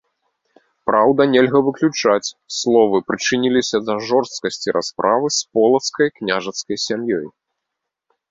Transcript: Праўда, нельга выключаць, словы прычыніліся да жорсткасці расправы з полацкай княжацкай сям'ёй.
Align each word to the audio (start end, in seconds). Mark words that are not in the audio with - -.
Праўда, 0.89 1.21
нельга 1.33 1.59
выключаць, 1.67 2.33
словы 2.59 3.01
прычыніліся 3.09 3.77
да 3.89 3.93
жорсткасці 4.07 4.75
расправы 4.77 5.27
з 5.37 5.45
полацкай 5.57 6.07
княжацкай 6.17 6.77
сям'ёй. 6.87 7.27